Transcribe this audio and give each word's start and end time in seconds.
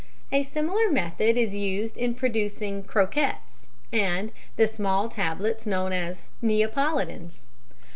A 0.31 0.41
similar 0.41 0.89
method 0.89 1.37
is 1.37 1.53
used 1.53 1.95
in 1.95 2.15
producing 2.15 2.81
"Croquettes" 2.83 3.67
and 3.93 4.31
the 4.55 4.67
small 4.67 5.07
tablets 5.09 5.67
known 5.67 5.93
as 5.93 6.27
"Neapolitans." 6.41 7.45